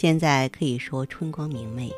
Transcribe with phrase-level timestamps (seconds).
[0.00, 1.92] 现在可以说春光明媚，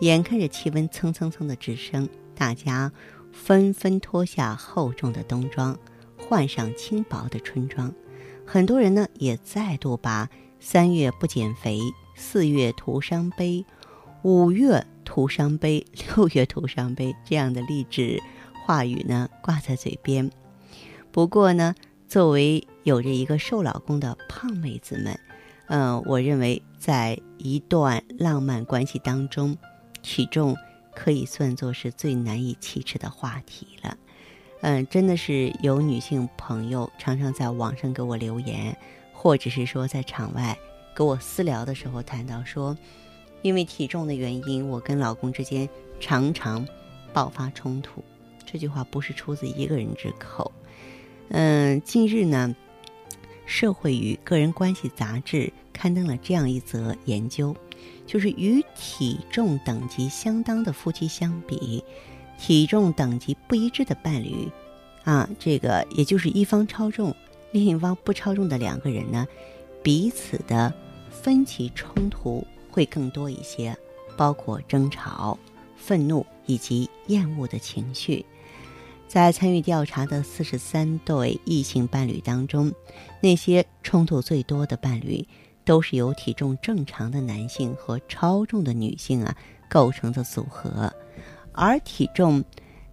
[0.00, 2.90] 眼看着气温蹭蹭蹭的直升，大家
[3.30, 5.78] 纷纷脱下厚重的冬装，
[6.16, 7.92] 换上轻薄的春装。
[8.46, 10.30] 很多人呢也再度把
[10.60, 11.78] “三月不减肥，
[12.14, 13.66] 四月徒伤悲，
[14.22, 15.84] 五月徒伤悲，
[16.16, 18.18] 六月徒伤悲”这样的励志
[18.64, 20.30] 话语呢挂在嘴边。
[21.10, 21.74] 不过呢，
[22.08, 25.20] 作为有着一个瘦老公的胖妹子们，
[25.74, 29.56] 嗯，我认为在一段浪漫关系当中，
[30.02, 30.54] 体重
[30.94, 33.96] 可以算作是最难以启齿的话题了。
[34.60, 38.76] 嗯，真的是有女性朋友常常在网上给我留言，
[39.14, 40.54] 或者是说在场外
[40.94, 42.76] 跟我私聊的时候谈到说，
[43.40, 45.66] 因为体重的原因，我跟老公之间
[45.98, 46.68] 常常
[47.14, 48.04] 爆发冲突。
[48.44, 50.52] 这句话不是出自一个人之口。
[51.30, 52.54] 嗯，近日呢。
[53.46, 57.54] 社会与个人关系杂志刊登了这样一则研究，
[58.06, 61.82] 就是与体重等级相当的夫妻相比，
[62.38, 64.48] 体重等级不一致的伴侣，
[65.04, 67.14] 啊，这个也就是一方超重，
[67.50, 69.26] 另一方不超重的两个人呢，
[69.82, 70.72] 彼此的
[71.10, 73.76] 分歧冲突会更多一些，
[74.16, 75.38] 包括争吵、
[75.76, 78.24] 愤怒以及厌恶的情绪。
[79.08, 82.72] 在参与调查的四十三对异性伴侣当中，
[83.22, 85.26] 那些冲突最多的伴侣，
[85.64, 89.34] 都是由体重正常的男性和超重的女性啊
[89.70, 90.92] 构成的组合。
[91.52, 92.44] 而体重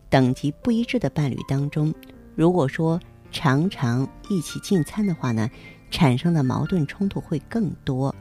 [0.10, 1.94] 等级不一致的伴侣当中，
[2.36, 3.00] 如果说
[3.32, 5.50] 常常一起进餐的话呢，
[5.90, 8.14] 产生的矛盾冲突会更多。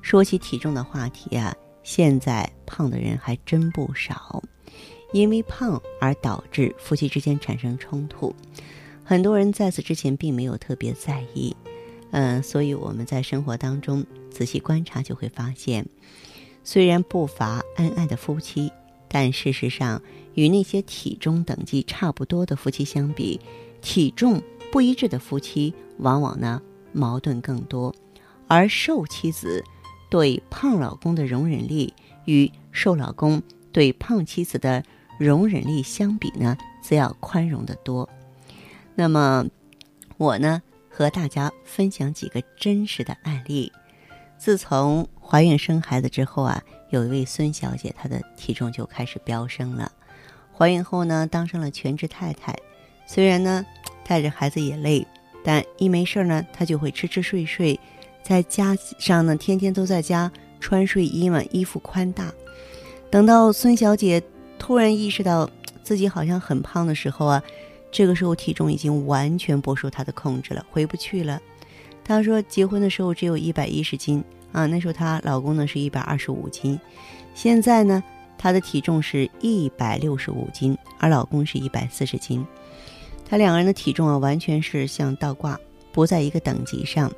[0.00, 4.40] 说起体重的话题啊，现在胖的人还真不少。
[5.12, 8.34] 因为胖而导致夫妻之间产生冲突，
[9.08, 11.54] 很多人在此之前并没有特别在意，
[12.10, 15.86] 嗯，所以我们在生活当中仔细观察就会发现，
[16.64, 18.72] 虽然不乏恩爱的夫妻，
[19.06, 20.02] 但事实上
[20.34, 23.40] 与那些体重等级差不多的夫妻相比，
[23.80, 26.60] 体重不一致的夫妻往往呢
[26.92, 27.94] 矛盾更多，
[28.48, 29.62] 而瘦妻子
[30.10, 31.94] 对胖老公的容忍力
[32.24, 33.40] 与瘦老公
[33.70, 34.82] 对胖妻子的。
[35.18, 38.06] 容忍力相比呢，则要宽容的多。
[38.96, 39.46] 那么，
[40.16, 43.70] 我呢和大家分享几个真实的案例。
[44.38, 49.92] 自从怀孕生孩子之后啊，有一位孙小姐，她的体重就开始飙升了。
[50.56, 52.56] 怀孕后呢，当上了全职太太。
[53.06, 53.64] 虽然呢
[54.04, 55.06] 带着孩子也累，
[55.44, 57.78] 但一没事儿呢，她就会吃吃睡睡，
[58.22, 62.32] 在家上呢天天都在家穿睡衣嘛，衣服宽大。
[63.10, 64.22] 等到孙小姐。
[64.58, 65.48] 突然意识到
[65.84, 67.42] 自己好像很胖的时候啊，
[67.96, 71.40] 这个时候体重已经完全不受她的控制了，回不去了。
[72.04, 76.78] 她说结婚的时候只有一百一十斤啊，那时候她老公呢是一百二十五斤，
[77.34, 78.04] 现在呢
[78.36, 82.44] 她的体重是一百六十五斤，而老公是一百四十斤，
[83.26, 85.58] 他两个人的体重啊完全是像倒挂，
[85.90, 87.10] 不在一个等级上。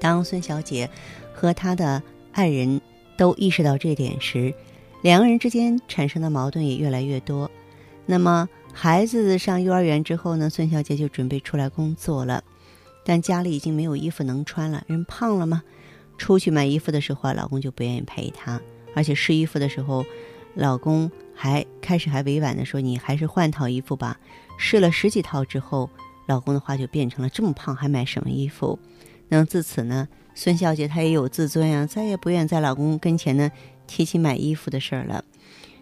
[0.00, 0.90] 当孙小姐
[1.32, 2.02] 和她的
[2.32, 2.80] 爱人
[3.16, 4.52] 都意识到这点时，
[5.00, 7.48] 两个人之间产生的矛盾也越来越多。
[8.04, 10.50] 那么，孩子上幼儿园之后呢？
[10.50, 12.42] 孙小姐就准备出来工作了，
[13.04, 14.82] 但家里已经没有衣服能穿了。
[14.86, 15.62] 人胖了吗，
[16.18, 18.60] 出去买衣服的时候啊，老公就不愿意陪她，
[18.94, 20.04] 而且试衣服的时候，
[20.54, 24.18] 老公还开始还委婉的说：“你还是换套衣服吧。”
[24.58, 25.88] 试了十几套之后，
[26.26, 28.78] 老公的话就变成了：“这么胖还买什么衣服？”
[29.28, 33.50] 那自此呢，孙小姐她也有自尊呀，再也不愿在老公跟前呢。
[33.84, 35.22] 提起买衣服的事儿了，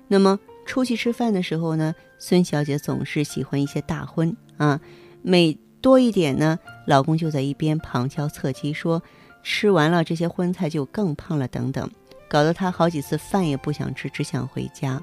[0.09, 4.81] 那么出去吃饭的时候呢，孙小姐总是喜欢一些大荤啊，
[5.23, 9.03] 每多一点呢，老公就在一边旁敲侧击说，
[9.43, 11.91] 吃完了这些荤菜就更胖了等等，
[12.29, 15.03] 搞得她好几次饭也不想吃，只想回家。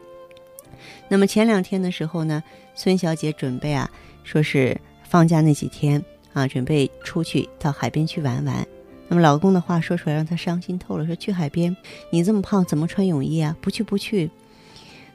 [1.10, 2.44] 那么前两天的时候呢，
[2.76, 3.90] 孙小姐准备啊，
[4.24, 6.02] 说是放假那几天
[6.34, 8.66] 啊，准备出去到海边去玩玩。
[9.08, 11.06] 那么老公的话说出来，让她伤心透了。
[11.08, 11.76] 说去海边，
[12.12, 13.58] 你这么胖，怎么穿泳衣啊？
[13.60, 14.30] 不去不去。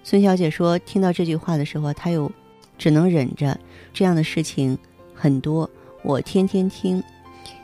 [0.05, 2.31] 孙小姐说，听到这句话的时候，她又
[2.77, 3.59] 只能忍着。
[3.93, 4.77] 这样的事情
[5.15, 5.69] 很多，
[6.03, 7.03] 我天天听，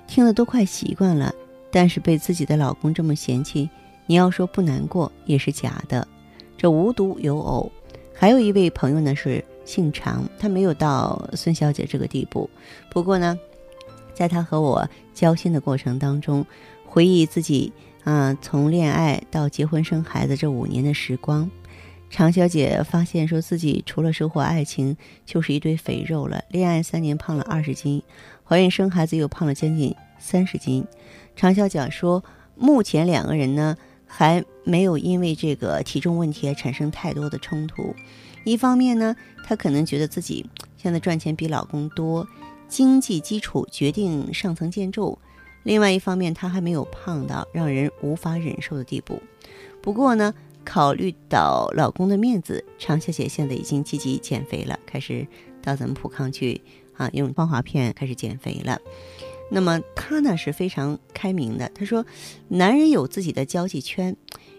[0.07, 1.35] 听的都快习惯了。
[1.71, 3.69] 但是被自己的老公这么嫌弃，
[4.07, 6.07] 你要说不难过也是假的。
[6.57, 7.71] 这无独有偶，
[8.15, 12.49] 还有一位朋友呢是姓常，他没有到孙小姐这个地步。
[12.91, 13.39] 不过呢，
[14.15, 16.47] 在他和我交心的过程当中，
[16.87, 17.71] 回忆自己
[18.03, 21.51] 啊从恋爱到结婚生孩子这五年的时光。
[22.11, 24.97] 常小姐发现，说自己除了收获爱情，
[25.27, 26.43] 就是一堆肥肉了。
[26.49, 28.03] 恋爱三年胖了二十斤，
[28.45, 30.85] 怀孕生孩子又胖了将近三十斤。
[31.37, 32.25] 常小姐说，
[32.57, 33.77] 目前两个人呢
[34.07, 37.95] 还没有因为这个体重问题产生太多的冲突。
[38.43, 39.15] 一方面呢，
[39.45, 42.27] 她可能觉得自己现在赚钱比老公多，
[42.69, 45.19] 经济基础决定上层建筑；
[45.63, 49.23] 另外一方面，她还没有胖到让人无法忍受的地步。
[49.83, 50.33] 不过呢。
[50.69, 55.27] 考虑到老公的面子，常小姐现在已经积极减肥了，开始
[55.63, 56.61] 到咱们普康去
[56.95, 58.79] 啊，用芳华片开始减肥了。
[59.51, 62.05] 那么她呢是非常开明的，她说，
[62.49, 64.15] 男人有自己的交际圈，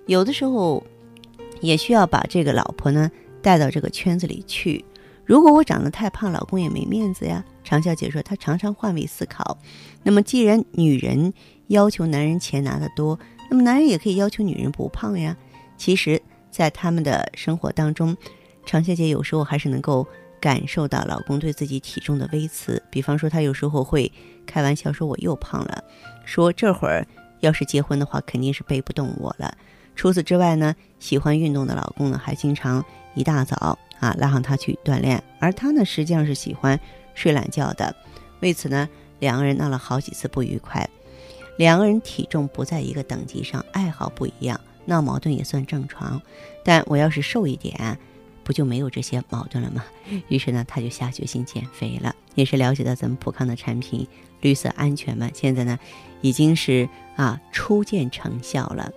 [0.08, 0.84] 有的时候
[1.62, 3.12] 也需要把这个老婆呢
[3.44, 4.84] 带到这个圈子里去。
[5.26, 7.46] 如果我长得太胖，老公也没面子呀。
[7.64, 9.60] 常小姐说，她常常换位思考。
[10.02, 11.32] 那么既然女人
[11.68, 13.20] 要求男人钱拿得多，
[13.52, 15.38] 那么男人也可以要求女人不胖呀。
[15.80, 16.22] 其实，
[16.52, 18.16] 在他们的生活当中，
[18.66, 20.06] 常小姐有时候还是能够
[20.42, 22.84] 感受到老公对自己体重的微词。
[22.92, 24.12] 比方说，她有时候会
[24.46, 25.82] 开玩笑说：“我又胖了。”
[26.26, 27.08] 说这会儿
[27.40, 29.58] 要是结婚的话，肯定是背不动我了。
[29.96, 32.84] 除此之外呢，喜欢运动的老公呢，还经常
[33.16, 36.78] 一大早啊拉上她去锻炼，而她呢，实际上是喜欢
[37.16, 37.96] 睡懒觉的。
[38.42, 38.88] 为此呢，
[39.20, 40.88] 两个人闹了好几次不愉快。
[41.58, 44.60] 两个人体重不在一个等级上，爱好不一样。
[44.90, 46.22] 闹矛盾也算正常，
[46.66, 47.98] 但我要是瘦一点，
[48.44, 49.86] 不就没有这些矛盾了吗？
[50.28, 54.06] 于是呢，他就下决心减肥了，也是了解到咱们普康的产品
[54.42, 55.80] 绿色安全嘛，现在呢，
[56.22, 58.92] 已经是啊初见成效了，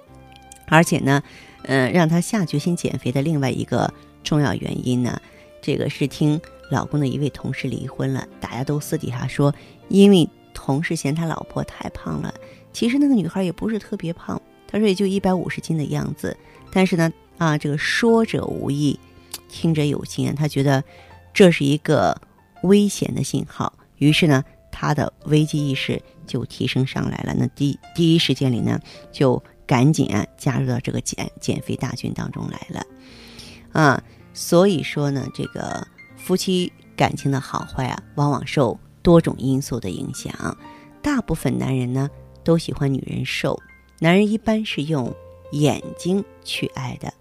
[0.66, 1.22] 而且呢，
[1.64, 3.92] 呃，让他下决心减肥的另外一个
[4.24, 5.20] 重要原因呢，
[5.60, 6.40] 这个是听
[6.70, 9.54] 老公的一位同事离婚了，大家都私底下说，
[9.88, 12.32] 因为同事嫌他老婆太胖了，
[12.72, 14.40] 其实那个女孩也不是特别胖。
[14.72, 16.34] 他说也就一百五十斤的样子，
[16.72, 18.98] 但是呢，啊，这个说者无意，
[19.48, 20.34] 听者有心。
[20.34, 20.82] 他觉得
[21.34, 22.18] 这是一个
[22.62, 27.34] 危险的信号，于是呢，他的危机意识就提升上来了。
[27.36, 28.80] 那第第一时间里呢，
[29.12, 32.86] 就赶紧啊加入到这个减减肥大军当中来了。
[33.72, 34.02] 啊，
[34.32, 35.86] 所以说呢，这个
[36.16, 40.56] 夫妻感情的好坏啊，往往受多种因素的影响。
[41.02, 42.08] 大部分男人呢，
[42.42, 43.60] 都喜欢女人瘦。
[44.02, 45.14] 男人一般是用
[45.52, 47.14] 眼睛去爱的，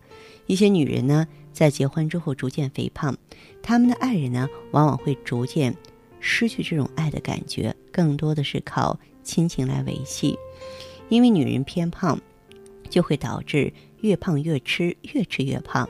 [0.47, 3.15] 一些女人呢，在结婚之后逐渐肥胖，
[3.61, 5.77] 他们的爱人呢，往往会逐渐
[6.19, 10.35] 失去这种爱的感觉，更多的是靠亲情来维系。
[11.07, 12.19] 因为女人偏胖，
[12.89, 15.87] 就会导致越胖越吃，越吃越胖。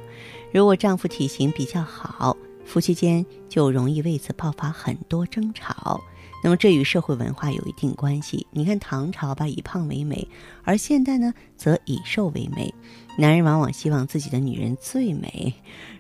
[0.52, 2.36] 如果丈夫体型比较好，
[2.66, 6.02] 夫妻间就容易为此爆发很多争吵。
[6.44, 8.48] 那么这与社会文化有一定关系。
[8.52, 10.28] 你看唐朝吧，以胖为美，
[10.64, 12.74] 而现代呢，则以瘦为美。
[13.18, 15.54] 男人往往希望自己的女人最美，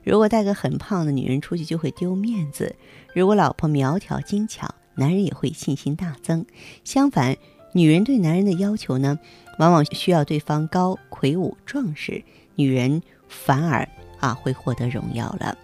[0.04, 2.74] 如果带个很胖的女人出去，就会丢面子；
[3.14, 6.46] 如果老婆苗条精巧，男人也会信心大增。
[6.84, 7.36] 相反，
[7.74, 9.20] 女人对男人的要求呢，
[9.60, 12.24] 往往需要对方高、魁梧、壮实，
[12.56, 13.88] 女人反而
[14.20, 15.58] 啊会获得荣耀了。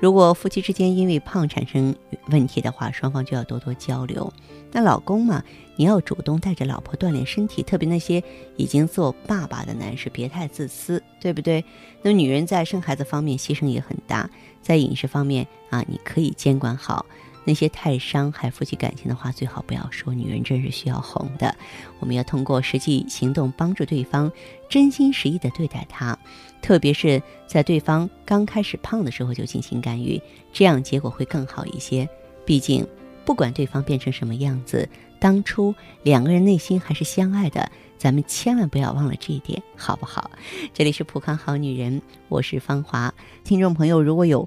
[0.00, 1.94] 如果夫妻之间因为胖产生
[2.28, 4.32] 问题的话，双方就要多多交流。
[4.70, 5.42] 那老公嘛，
[5.76, 8.22] 你要主动带着老婆锻炼身体，特别那些
[8.56, 11.64] 已经做爸爸的男士，别太自私，对不对？
[12.02, 14.30] 那女人在生孩子方面牺牲也很大，
[14.62, 17.04] 在饮食方面啊，你可以监管好。
[17.48, 20.12] 那些太伤害夫妻感情的话，最好不要说。
[20.12, 21.56] 女人真是需要哄的，
[21.98, 24.30] 我们要通过实际行动帮助对方，
[24.68, 26.18] 真心实意的对待他，
[26.60, 30.20] 特别是在对方刚开始胖的时候就进行干预，
[30.52, 32.06] 这样结果会更好一些。
[32.44, 32.86] 毕竟，
[33.24, 34.86] 不管对方变成什么样子，
[35.18, 40.30] 当初两个人内心还是相爱的，咱们千万不要忘了这一点，好不好？
[40.74, 43.14] 这里是普康好女人，我是芳华。
[43.42, 44.46] 听众朋友，如果有。